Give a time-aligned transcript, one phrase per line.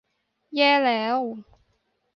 [0.55, 1.19] แย่แล้ว!